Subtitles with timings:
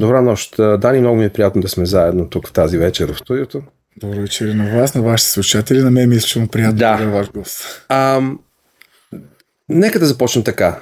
[0.00, 0.56] Добра нощ.
[0.56, 3.62] Дани, много ми е приятно да сме заедно тук в тази вечер в студиото.
[3.96, 5.82] Добро вечер на вас, на вашите слушатели.
[5.82, 7.86] На мен ми е изключително приятно да, да е ваш гост.
[9.68, 10.78] Нека да започнем така.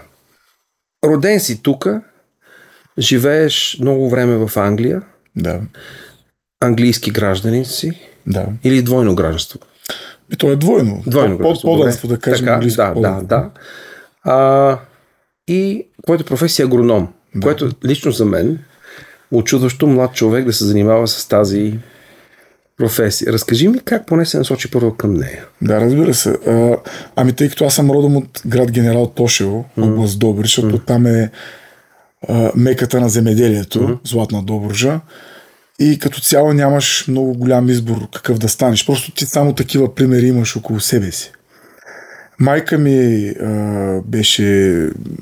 [1.05, 1.89] Роден си тук,
[2.99, 5.03] живееш много време в Англия.
[5.37, 5.61] Да.
[6.61, 8.01] Английски гражданин си.
[8.27, 8.47] Да.
[8.65, 9.59] Или двойно гражданство?
[10.33, 11.03] И то е двойно.
[11.07, 12.09] Двойно гражданство.
[12.09, 12.47] По, да кажем.
[12.47, 13.51] Така, да, да, да.
[14.23, 14.79] А,
[15.49, 17.41] и твоята професия е агроном, да.
[17.41, 18.59] което лично за мен
[19.33, 21.79] очудващо млад човек да се занимава с тази
[22.77, 23.33] професия.
[23.33, 25.45] Разкажи ми как поне се насочи първо към нея.
[25.63, 26.31] Да, разбира се.
[26.31, 26.77] А,
[27.17, 29.93] ами тъй като аз съм родом от град Генерал Тошево, mm-hmm.
[29.93, 30.87] област Добрич, защото mm-hmm.
[30.87, 31.31] там е
[32.29, 34.09] а, меката на земеделието, mm-hmm.
[34.09, 35.01] Златна Добружа.
[35.79, 38.87] И като цяло нямаш много голям избор какъв да станеш.
[38.87, 41.33] Просто ти само такива примери имаш около себе си.
[42.39, 44.45] Майка ми а, беше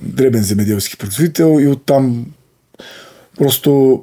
[0.02, 2.26] дребен земеделски производител и оттам
[3.38, 4.02] просто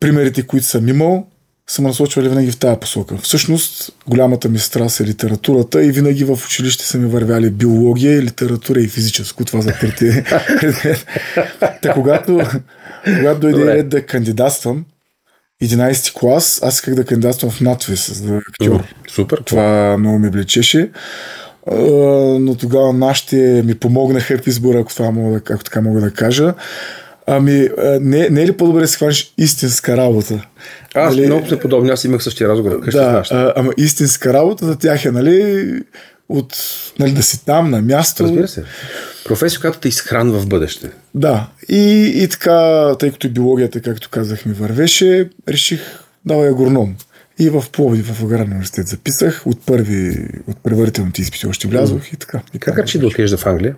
[0.00, 1.26] примерите, които съм имал,
[1.66, 3.16] съм насочвали винаги в тази посока.
[3.16, 8.80] Всъщност, голямата ми страст е литературата и винаги в училище са ми вървяли биология, литература
[8.80, 9.44] и физическо.
[9.44, 10.22] Това за трети.
[11.82, 12.40] Та когато,
[13.04, 14.84] когато дойде ред да кандидатствам,
[15.62, 18.84] 11 клас, аз исках да кандидатствам в надвис за актьор.
[19.08, 19.42] Супер.
[19.46, 20.90] Това много ми влечеше.
[22.40, 26.54] Но тогава нашите ми помогнаха в избора, ако, това мога, ако така мога да кажа.
[27.26, 27.68] Ами,
[28.00, 30.46] не, не е ли по-добре да си хванеш истинска работа?
[30.94, 31.26] Аз нали?
[31.26, 32.90] много се подобни, аз имах същия разговор.
[32.92, 35.66] да, а, ама истинска работа за тях е, нали,
[36.28, 36.56] от,
[36.98, 38.24] нали, да си там, на място.
[38.24, 38.64] Разбира се.
[39.24, 40.90] Професия, която те изхранва в бъдеще.
[41.14, 41.48] Да.
[41.68, 45.80] И, и така, тъй като и биологията, както казах, ми вървеше, реших
[46.24, 46.96] да е агроном.
[47.38, 49.42] И в Пловдив, в Аграрен университет записах.
[49.46, 52.40] От първи, от предварителните изпити още влязох и така.
[52.54, 53.76] И как реши да отидеш в Англия?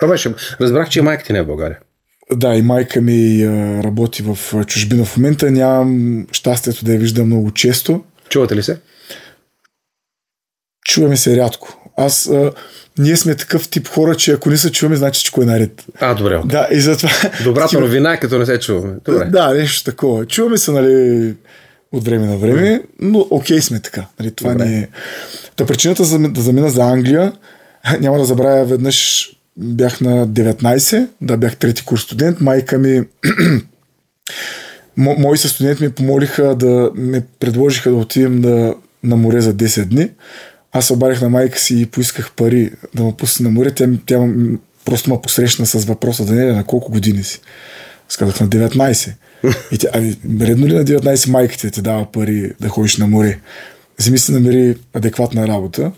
[0.00, 0.34] Това беше.
[0.60, 1.78] Разбрах, че майка ти не е в България.
[2.32, 3.46] Да, и майка ми
[3.84, 5.50] работи в чужбина в момента.
[5.50, 8.04] Нямам щастието да я виждам много често.
[8.28, 8.78] Чувате ли се?
[10.84, 11.92] Чуваме се рядко.
[11.96, 12.52] Аз, а,
[12.98, 15.84] ние сме такъв тип хора, че ако не се чуваме, значи че кой е наред.
[16.00, 16.34] А, добре.
[16.34, 16.46] Okay.
[16.46, 17.10] Да, и затова...
[17.44, 18.94] Добрата новина е като не се чуваме.
[19.04, 19.24] Добре.
[19.24, 20.26] Да, нещо такова.
[20.26, 21.34] Чуваме се, нали,
[21.92, 24.06] от време на време, но окей okay сме така.
[24.20, 24.64] Нали, това добре.
[24.64, 24.88] ни е...
[25.56, 27.32] Та причината за, да замина за Англия,
[28.00, 33.02] няма да забравя веднъж бях на 19, да бях трети курс студент, майка ми
[34.96, 39.54] Мо, мои със студенти ми помолиха да ме предложиха да отидем да, на море за
[39.54, 40.10] 10 дни.
[40.72, 43.70] Аз се обадих на майка си и поисках пари да ме пусне на море.
[43.70, 44.28] Тя, тя
[44.84, 47.40] просто ме посрещна с въпроса, да не е на колко години си.
[48.08, 49.12] Сказах на 19.
[49.72, 53.38] И тя, ами, редно ли на 19 майка ти дава пари да ходиш на море?
[53.98, 55.92] Вземи си намери адекватна работа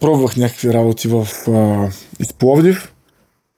[0.00, 1.88] пробвах някакви работи в а,
[2.38, 2.92] Пловдив.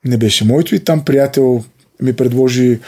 [0.05, 1.65] Не беше моето и там приятел
[2.03, 2.79] ми предложи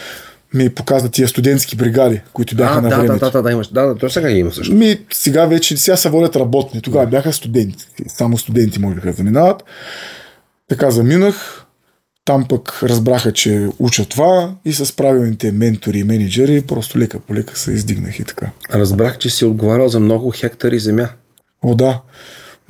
[0.55, 3.19] ми показа тия студентски бригади, които бяха а, на да, времето.
[3.19, 3.69] Да, да, да, имаш.
[3.69, 4.75] Да, да, то сега има също.
[4.75, 6.83] Ми, сега вече, сега се водят работни.
[6.83, 7.11] Тогава да.
[7.11, 7.87] бяха студенти.
[8.09, 9.65] Само студенти можеха да заминават.
[10.69, 11.67] Така заминах.
[12.25, 17.35] Там пък разбраха, че уча това и с правилните ментори и менеджери просто лека по
[17.35, 18.51] лека се издигнах и така.
[18.75, 21.09] Разбрах, че си отговарял за много хектари земя.
[21.63, 22.01] О, да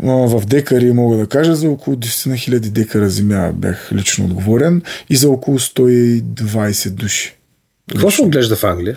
[0.03, 4.83] в декари мога да кажа за около 10 на хиляди декара земя бях лично отговорен
[5.11, 7.37] и за около 120 души.
[7.93, 8.97] Какво се отглежда в Англия?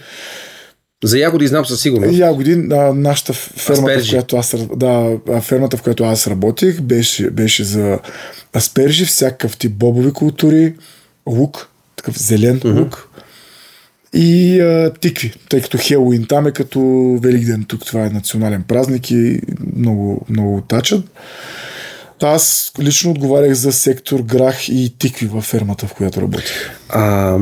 [1.03, 2.17] За ягоди знам със сигурност.
[2.17, 7.63] Ягоди, а, нашата фермата, в която аз, да, фермата, в която аз работих, беше, беше
[7.63, 7.99] за
[8.55, 10.73] аспержи, всякакъв тип бобови култури,
[11.29, 12.79] лук, такъв зелен mm-hmm.
[12.79, 13.09] лук,
[14.15, 16.79] и а, тикви, тъй като Хелуин там е като
[17.21, 17.65] Великден.
[17.67, 19.41] Тук това е национален празник и
[19.75, 21.03] много, много тачат.
[22.21, 26.79] Аз лично отговарях за сектор грах и тикви във фермата, в която работих.
[26.89, 27.37] А,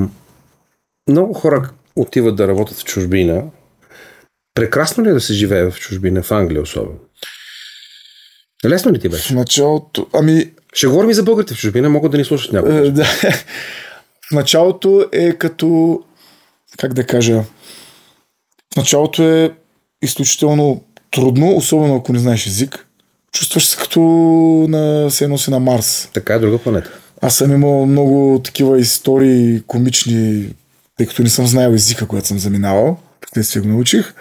[1.10, 3.44] много хора отиват да работят в чужбина.
[4.54, 7.00] Прекрасно ли е да се живее в чужбина, в Англия особено?
[8.66, 9.34] Лесно ли ти беше?
[9.34, 10.52] В началото, ами...
[10.74, 12.88] Ще говорим и за българите в чужбина, могат да ни слушат някой.
[12.88, 13.04] Е, да.
[14.30, 16.00] В началото е като
[16.78, 17.44] как да кажа,
[18.74, 19.52] в началото е
[20.02, 22.88] изключително трудно, особено ако не знаеш език.
[23.32, 24.00] Чувстваш се като
[24.70, 26.10] на сено си на Марс.
[26.14, 26.92] Така е друга планета.
[27.22, 30.50] Аз съм имал много такива истории комични,
[30.98, 32.98] тъй като не съм знаел езика, когато съм заминавал.
[33.18, 34.14] Впоследствие го научих.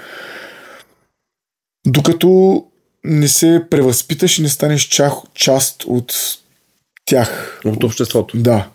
[1.87, 2.65] Докато
[3.05, 4.89] не се превъзпиташ и не станеш
[5.35, 6.15] част от
[7.05, 7.61] тях.
[7.65, 8.39] От обществото.
[8.39, 8.69] Да.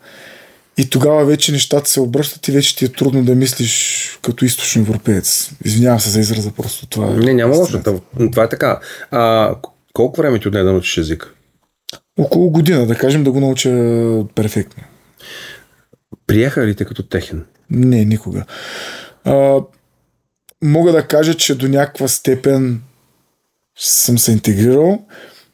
[0.78, 4.82] И тогава вече нещата се обръщат и вече ти е трудно да мислиш като източно
[4.82, 5.52] европеец.
[5.66, 7.10] Извинявам се за израза, просто това е.
[7.10, 7.82] Не, няма лошо.
[8.32, 8.80] Това е така.
[9.12, 9.56] А,
[9.94, 11.34] колко време ти отне да научиш език?
[12.20, 13.70] Около година, да кажем, да го науча
[14.36, 14.84] перфектно.
[16.28, 17.46] Приеха ли те като техен?
[17.70, 18.46] Не, никога.
[19.24, 19.62] А,
[20.64, 22.82] мога да кажа, че до някаква степен
[23.78, 25.06] съм се интегрирал,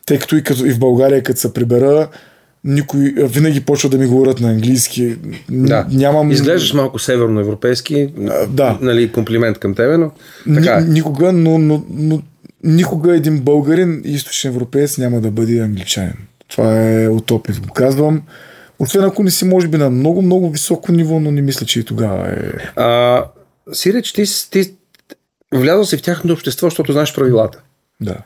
[0.05, 2.09] тъй като и, като и в България, като се прибера,
[2.63, 5.15] никой винаги почва да ми говорят на английски.
[5.49, 5.87] Да.
[5.91, 6.31] Нямам...
[6.31, 8.13] Изглеждаш малко северноевропейски.
[8.29, 8.77] А, да.
[8.81, 10.11] Нали, комплимент към тебе, но
[10.55, 10.81] така е.
[10.81, 12.21] Ни, никога, но, но, но
[12.63, 16.13] никога един българин, източен европеец, няма да бъде англичанин.
[16.47, 18.21] Това е от опит, го казвам.
[18.79, 21.79] Освен ако не си, може би, на много, много високо ниво, но не мисля, че
[21.79, 22.81] и тогава е.
[22.81, 23.25] А,
[23.71, 24.73] Сиреч, ти, ти
[25.53, 27.61] влязъл си в тяхното общество, защото знаеш правилата.
[28.01, 28.17] Да.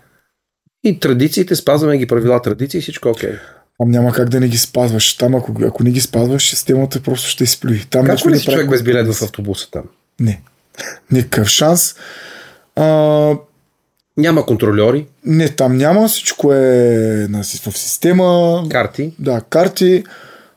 [0.83, 3.29] И традициите, спазваме ги правила, традиции, всичко окей.
[3.29, 3.39] Okay.
[3.77, 5.13] Там няма как да не ги спазваш.
[5.13, 7.85] Там, ако, ако не ги спазваш, системата просто ще изплюи.
[7.89, 9.83] Там Как ли си прави човек без билет в автобуса там?
[10.19, 10.41] Не.
[11.12, 11.95] Никакъв шанс.
[12.75, 13.33] А,
[14.18, 16.07] Няма контрольори, не, там няма.
[16.07, 16.57] Всичко е
[17.29, 18.63] на, си- в система.
[18.69, 19.12] карти.
[19.19, 20.03] Да, карти,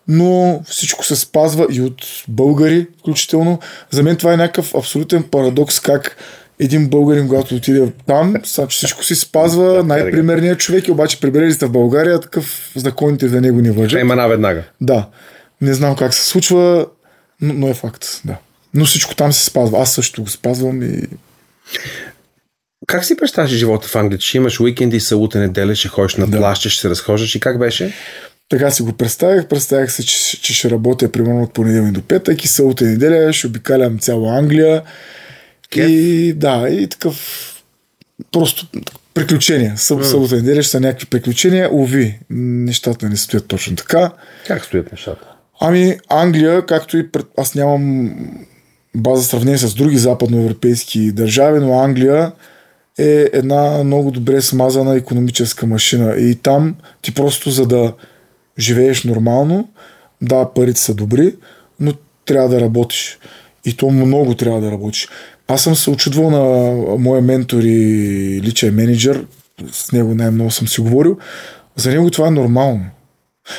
[0.09, 3.59] но всичко се спазва и от българи, включително.
[3.91, 6.17] За мен това е някакъв абсолютен парадокс, как
[6.61, 8.35] един българин, когато отиде там,
[8.69, 11.17] всичко си спазва, най-примерният човек и обаче
[11.51, 14.01] сте в България, такъв законите за него не въжат.
[14.01, 14.63] Ема веднага.
[14.81, 15.09] Да.
[15.61, 16.87] Не знам как се случва,
[17.41, 18.07] но, но е факт.
[18.25, 18.37] Да.
[18.75, 19.83] Но всичко там се спазва.
[19.83, 21.03] Аз също го спазвам и
[22.87, 24.21] Как си представяш живота в Англия?
[24.21, 26.39] Ще имаш уикенди, събота, неделя, ще ходиш на Да.
[26.39, 27.93] плащ, ще се разхождаш и как беше?
[28.51, 29.47] така си го представях.
[29.47, 33.33] Представях се, че, че ще работя примерно от понеделник до петък и събота и неделя
[33.33, 34.83] ще обикалям цяла Англия.
[35.71, 35.91] Кеф.
[35.91, 37.47] И да, и такъв
[38.33, 38.67] просто
[39.15, 39.75] приключения.
[39.77, 41.75] Съб, Събота и неделя ще са някакви приключения.
[41.75, 44.13] Ови, нещата не стоят точно така.
[44.47, 45.27] Как стоят нещата?
[45.61, 47.27] Ами Англия, както и пред...
[47.37, 48.15] аз нямам
[48.97, 52.33] база сравнение с други западноевропейски държави, но Англия
[52.99, 56.17] е една много добре смазана економическа машина.
[56.17, 57.93] И там ти просто за да
[58.59, 59.69] живееш нормално,
[60.23, 61.35] да, парите са добри,
[61.81, 61.93] но
[62.25, 63.19] трябва да работиш.
[63.65, 65.09] И то много трябва да работиш.
[65.53, 69.27] Аз съм се очудвал на моя ментор и личен менеджер,
[69.73, 71.19] с него най-много съм си говорил,
[71.77, 72.87] за него това е нормално.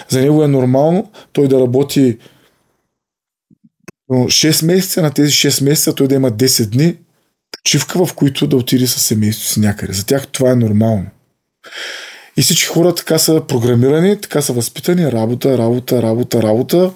[0.10, 2.18] За него е нормално той да работи
[4.10, 6.96] но 6 месеца, на тези 6 месеца той да има 10 дни
[7.52, 9.94] почивка, в които да отиде със семейството си някъде.
[9.94, 11.06] За тях това е нормално.
[12.38, 16.92] И всички хора така са програмирани, така са възпитани, работа, работа, работа, работа.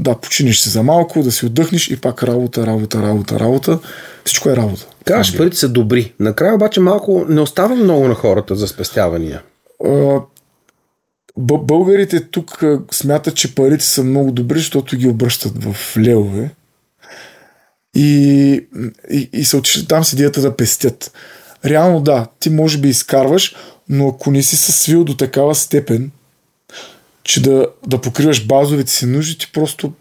[0.00, 3.78] Да, починиш се за малко, да си отдъхнеш и пак работа, работа, работа, работа.
[4.24, 4.86] Всичко е работа.
[5.04, 6.14] Казваш, парите са добри.
[6.20, 9.42] Накрая обаче малко не остава много на хората за спестявания.
[9.84, 10.20] А,
[11.36, 16.50] българите тук смятат, че парите са много добри, защото ги обръщат в левове.
[17.94, 18.50] И,
[19.10, 21.12] и, и са отишли там с идеята да пестят.
[21.64, 23.56] Реално да, ти може би изкарваш,
[23.88, 26.10] но ако не си се свил до такава степен,
[27.28, 29.92] че да, да покриваш базовите си нужди, ти просто,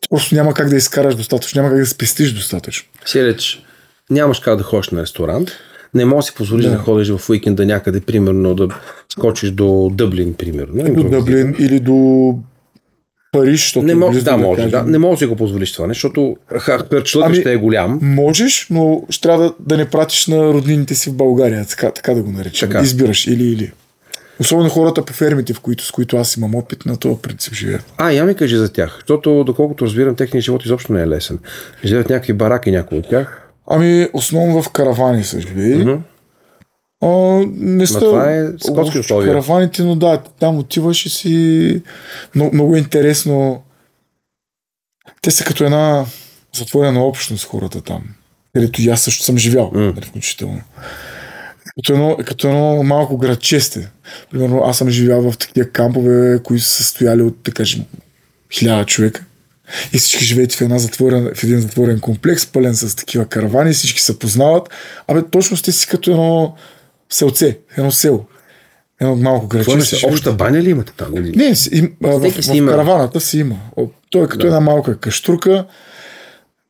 [0.00, 2.88] ти просто няма как да изкараш достатъчно, няма как да спестиш достатъчно.
[3.06, 3.62] Сиреч,
[4.10, 5.50] нямаш как да ходиш на ресторант.
[5.94, 6.70] Не можеш да си позволиш да.
[6.70, 6.76] Да.
[6.76, 8.68] да ходиш в уикенда някъде, примерно да
[9.12, 10.94] скочиш до Дъблин, примерно.
[10.94, 12.34] До Дъблин или до
[13.32, 14.70] Париж, защото Не може, близо, да, може, кажем.
[14.70, 17.56] да, не можеш да си го позволиш това, не, защото ха- хърчлъка Ами- ще е
[17.56, 17.98] голям.
[18.02, 22.14] Можеш, но ще трябва да, да не пратиш на роднините си в България, така, така
[22.14, 22.68] да го наречем.
[22.68, 22.82] Така.
[22.84, 23.72] Избираш или или.
[24.40, 27.84] Особено хората по фермите, в които, с които аз имам опит, на този принцип живеят.
[27.96, 31.38] А, я ми кажи за тях, защото доколкото разбирам, техният живот изобщо не е лесен.
[31.84, 33.48] Живеят някакви бараки, някои от тях.
[33.70, 35.98] Ами, основно в каравани са живели.
[37.02, 37.08] А,
[37.52, 39.32] не са това е скотски условия.
[39.32, 41.82] караваните, но да, там отиваш и си
[42.34, 43.62] много, много е интересно.
[45.22, 46.04] Те са като една
[46.56, 48.02] затворена общност хората там,
[48.54, 50.60] където и аз също съм живял, нали, включително.
[51.78, 53.90] Като едно, като едно малко градче сте.
[54.30, 57.84] Примерно аз съм живял в такива кампове, които са стояли от, да кажем,
[58.52, 59.24] хиляда човека.
[59.92, 64.00] И всички живеете в, една затворен, в един затворен комплекс, пълен с такива каравани, всички
[64.00, 64.68] се познават.
[65.08, 66.54] Абе, точно сте си като едно
[67.10, 68.24] селце, едно село.
[69.00, 69.70] Едно малко градче.
[69.70, 71.12] Това си обща баня ли имате там?
[71.14, 72.70] Не, си- им, в, в, има.
[72.70, 73.56] караваната си има.
[74.10, 74.46] Той е като Да.
[74.46, 75.66] една малка каштурка.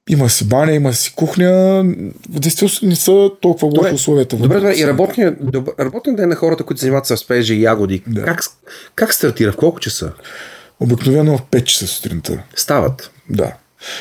[0.08, 1.84] Има си баня, има си кухня.
[2.28, 4.36] Действително не са толкова лоши условията.
[4.36, 5.74] Добре, добре, и работният, добър,
[6.06, 8.24] ден на хората, които занимават с спежи и ягоди, Да.
[8.24, 8.40] как,
[8.94, 9.52] как стартира?
[9.52, 10.12] В колко часа?
[10.80, 12.42] Обикновено в 5 часа сутринта.
[12.56, 13.10] Стават.
[13.30, 13.52] Да.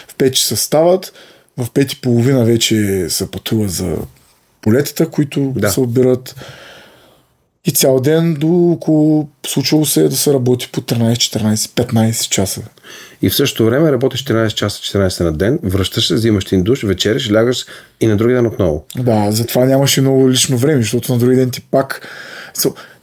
[0.07, 1.13] В 5 часа стават,
[1.57, 3.97] в 5 и половина вече се пътуват за
[4.61, 5.69] полетата, които Да.
[5.69, 6.35] се отбират.
[7.65, 12.29] И цял ден до около случвало се е да се работи по 13, 14, 15
[12.29, 12.61] часа.
[13.21, 16.83] И в същото време работиш 14 часа, 14 на ден, връщаш се, взимаш един душ,
[16.83, 17.65] вечериш, лягаш
[18.01, 18.85] и на други ден отново.
[18.97, 22.07] Да, затова нямаше много лично време, защото на други ден ти пак...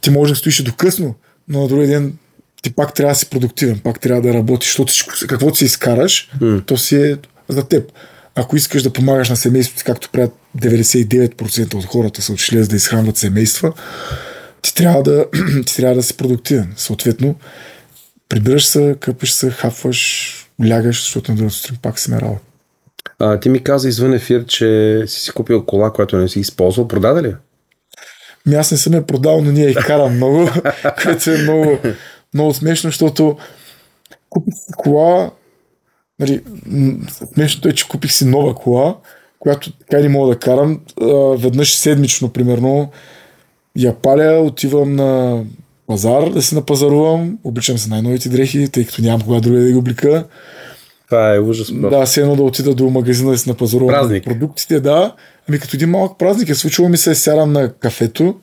[0.01, 1.15] Ти може да стоиш до късно,
[1.47, 2.13] но на други ден
[2.61, 4.93] ти пак трябва да си продуктивен, пак трябва да работиш, защото
[5.27, 6.61] каквото си изкараш, М.
[6.65, 7.17] то си е
[7.49, 7.91] за теб.
[8.35, 12.75] Ако искаш да помагаш на семейството, както правят 99% от хората са отшли за да
[12.75, 13.73] изхранват семейства,
[14.61, 15.25] ти трябва да,
[15.65, 16.73] ти трябва да си продуктивен.
[16.77, 17.35] Съответно,
[18.29, 20.31] прибираш се, къпиш се, хапваш,
[20.67, 22.41] лягаш, защото на другата сутрин пак си на работа.
[23.19, 26.87] А, ти ми каза извън ефир, че си си купил кола, която не си използвал.
[26.87, 27.35] Продаде ли?
[28.45, 30.49] Ми аз не съм я продал, но ние я карам много,
[31.03, 31.77] което е много,
[32.33, 33.37] много смешно, защото
[34.29, 35.31] купих си кола,
[36.19, 36.43] нали,
[37.33, 38.95] смешното е, че купих си нова кола,
[39.39, 40.81] която така не мога да карам.
[41.01, 41.05] А,
[41.37, 42.91] веднъж седмично, примерно,
[43.77, 45.43] я паля, отивам на
[45.87, 49.75] пазар да си напазарувам, обличам се най-новите дрехи, тъй като нямам кога друга да ги
[49.75, 50.25] облика.
[51.05, 51.67] Това е ужас.
[51.67, 51.89] просто.
[51.99, 54.23] Да, все едно да отида до магазина да си напазарувам Празник.
[54.23, 55.15] продуктите, да.
[55.49, 58.35] Ами като един малък празник е случило ми се, сядам на кафето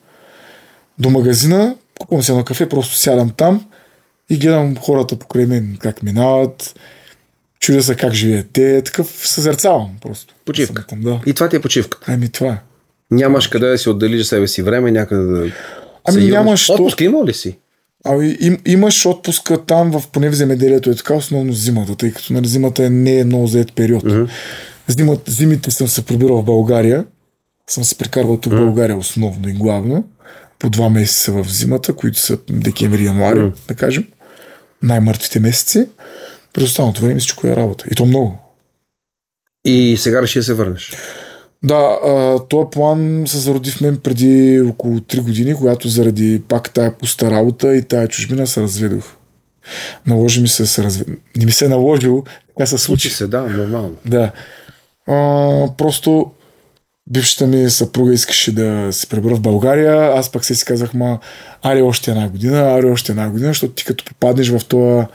[0.99, 3.65] до магазина, купувам си едно кафе, просто сядам там
[4.29, 6.79] и гледам хората покрай мен как минават,
[7.59, 10.35] чудя се как живеят те, такъв съзерцавам просто.
[10.45, 10.85] Почивка.
[10.89, 11.21] Съм Там, да.
[11.25, 11.97] И това ти е почивка.
[12.07, 12.61] Ами това е.
[13.11, 15.51] Нямаш къде да си отделиш за себе си време, някъде да...
[16.05, 17.57] Ами се нямаш, Отпуск имал ли си?
[18.05, 22.33] Ами им, имаш отпуска там, в, поне в земеделието е така, основно зимата, тъй като
[22.33, 24.03] нали, зимата е, не е много заед период.
[24.03, 24.29] Mm-hmm.
[24.87, 27.05] Зимат, зимите съм се прибирал в България,
[27.69, 30.07] съм се прекарвал тук в България основно и главно,
[30.59, 33.55] по два месеца в зимата, които са декември, януари, Мгм.
[33.67, 34.07] да кажем,
[34.81, 35.87] най-мъртвите месеци.
[36.53, 37.85] През останалото време всичко е работа.
[37.91, 38.39] И то много.
[39.65, 40.91] И сега реши да се върнеш.
[41.63, 41.99] Да,
[42.49, 47.31] този план се зароди в мен преди около 3 години, когато заради пак тая пуста
[47.31, 49.05] работа и тая чужбина се разведох.
[50.07, 51.05] Наложи ми се се разве...
[51.37, 53.95] Не ми се е наложило, така се Случи се, да, нормално.
[54.05, 54.31] Да.
[55.07, 56.31] А, просто
[57.09, 61.19] бившата ми съпруга искаше да се пребра в България, аз пък се си казах, ма,
[61.61, 65.05] аре още една година, аре още една година, защото ти като попаднеш в този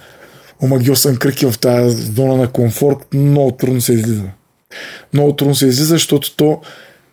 [0.63, 4.25] омагиосен кръг в тази зона на комфорт, много трудно се излиза.
[5.13, 6.61] Много трудно се излиза, защото то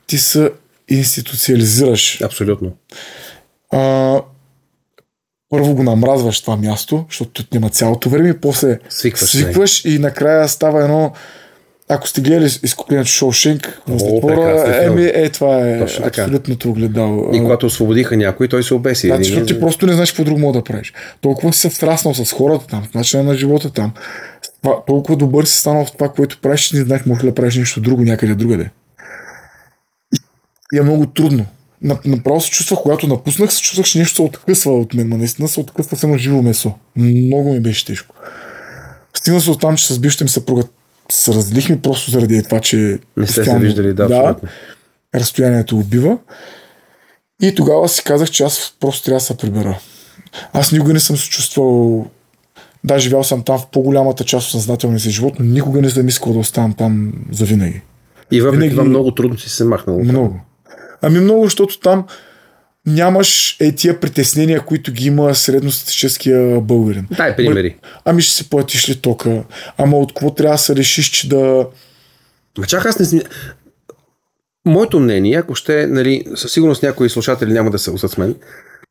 [0.07, 0.51] ти се
[0.89, 2.21] институциализираш.
[2.21, 2.71] Абсолютно.
[3.71, 4.21] А,
[5.49, 9.37] първо го намразваш това място, защото ти отнема цялото време, после Свикваш се.
[9.37, 11.13] свикваш и накрая става едно
[11.89, 17.29] ако сте гледали изкуплението Шоушенк в затвора, еми, е, това е Точно абсолютното огледало.
[17.33, 19.07] И когато освободиха някой, той се обеси.
[19.07, 20.93] Значи, Един- защото ти просто не знаеш какво друго мога да правиш.
[21.21, 23.91] Толкова си се втраснал с хората там, в начина на живота там.
[24.61, 27.35] Това, толкова добър си станал в това, което правиш, че не знаеш може ли да
[27.35, 28.69] правиш нещо друго някъде другаде.
[30.73, 31.45] И е много трудно.
[31.81, 35.07] На- Направо се чувствах, когато напуснах, се чувствах, че нещо се откъсва от мен.
[35.07, 36.73] Ма наистина се откъсва само живо месо.
[36.95, 38.15] Много ми беше тежко.
[39.17, 40.63] Стигна се от там, че с бившата ми съпруга
[41.11, 44.49] се разлихме просто заради това, че Не сте се виждали, да, абсолютно.
[45.15, 46.17] разстоянието убива.
[47.41, 49.79] И тогава си казах, че аз просто трябва да се прибера.
[50.53, 52.05] Аз никога не съм се чувствал
[52.83, 56.07] Да, живял съм там в по-голямата част от съзнателния си живот, но никога не съм
[56.07, 57.81] искал да оставам там завинаги.
[58.31, 59.99] И въпреки Винаги- това много трудно си се махнал.
[59.99, 60.39] Много.
[61.01, 62.05] Ами много, защото там
[62.85, 67.07] нямаш е тия притеснения, които ги има средностатическия българин.
[67.17, 67.75] Дай примери.
[68.05, 69.43] Ами ще си платиш ли тока?
[69.77, 71.67] Ама от какво трябва да се решиш, че да...
[72.57, 73.21] Ма чак аз не сме...
[74.65, 78.35] Моето мнение, ако ще, нали, със сигурност някои слушатели няма да се усат с мен,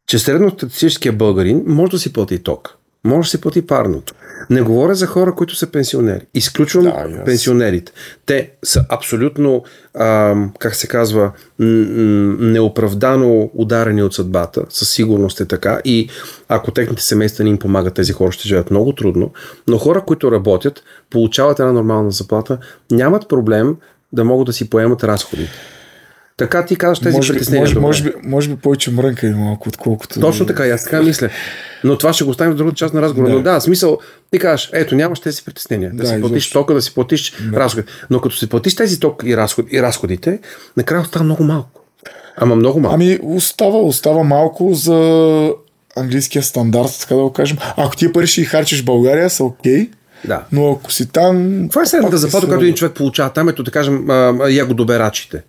[0.07, 2.79] че средностатистическия българин може да си плати ток.
[3.05, 4.15] Може да си плати парното.
[4.51, 6.27] Не говоря за хора, които са пенсионери.
[6.35, 7.93] Изключвам Да, пенсионерите.
[8.27, 9.65] Те са абсолютно,
[9.99, 14.65] ам, как се казва, неоправдано ударени от съдбата.
[14.69, 15.81] Със сигурност е така.
[15.85, 16.09] И
[16.49, 19.31] ако техните семейства не им помагат, тези хора ще живеят много трудно.
[19.69, 22.59] Но хора, които работят, получават една нормална заплата,
[22.91, 23.77] нямат проблем
[24.13, 25.53] да могат да си поемат разходите.
[26.37, 27.61] Така ти казваш тези Може притеснения.
[27.63, 30.21] може, може, би, може би повече мрънка има малко, отколкото...
[30.21, 31.29] Точно така, и аз така мисля.
[31.85, 33.31] Но това ще го оставим в другата част на разговора.
[33.31, 33.37] Да.
[33.37, 33.99] Но да, смисъл,
[34.31, 35.91] ти кажеш, ето, нямаш тези притеснения.
[35.95, 36.59] Да, Да, си платиш изобщо.
[36.59, 37.87] тока, да си платиш разходи.
[38.11, 40.39] Но като си платиш тези ток и, разход, и разходите,
[40.77, 41.81] накрая остава много малко.
[42.37, 42.95] Ама много малко.
[42.95, 45.53] Ами остава, остава малко за
[45.97, 47.59] английския стандарт, така да го кажем.
[47.77, 49.91] Ако тия пари ще ги харчиш в България, са окей,
[50.25, 50.45] да.
[50.53, 51.67] но ако си там...
[51.71, 54.07] Това е средната заплата, която един човек получава там, ето да кажем
[54.51, 55.43] ягодоберачите.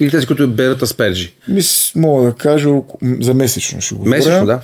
[0.00, 1.34] Или тези, които берат аспержи.
[1.48, 2.70] Мис, мога да кажа
[3.20, 4.46] за месечно ще го Месечно, говоря.
[4.46, 4.62] да.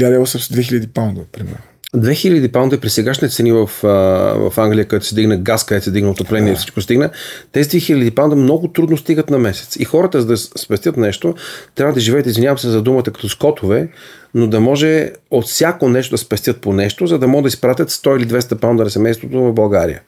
[0.00, 1.58] 1800-2000 паунда, примерно.
[1.96, 6.10] 2000 паунда при сегашните цени в, в Англия, където се дигна газ, където се дигна
[6.10, 7.10] отопление и всичко стигна,
[7.52, 9.76] тези 2000 паунда много трудно стигат на месец.
[9.76, 11.34] И хората, за да спестят нещо,
[11.74, 13.88] трябва да живеят, извинявам се за думата, като скотове,
[14.34, 17.90] но да може от всяко нещо да спестят по нещо, за да могат да изпратят
[17.90, 20.02] 100 или 200 паунда на семейството в България.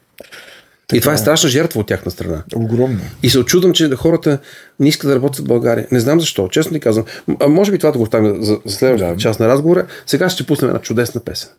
[0.93, 2.43] И това е страшна жертва от тяхна страна.
[2.55, 2.99] Огромно.
[3.23, 4.39] И се очудвам, че хората
[4.79, 5.87] не искат да работят в България.
[5.91, 7.05] Не знам защо, честно ти казвам.
[7.39, 9.85] А може би това да го оставим за, за следващата част на разговора.
[10.05, 11.49] Сега ще пуснем една чудесна песен.